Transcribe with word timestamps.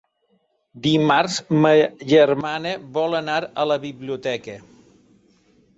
Dimarts 0.85 1.35
ma 1.65 1.73
germana 2.13 2.73
vol 2.99 3.17
anar 3.21 3.39
a 3.65 3.69
la 3.75 3.81
biblioteca. 3.87 4.59